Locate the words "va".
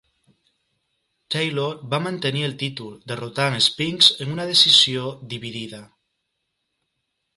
1.91-1.99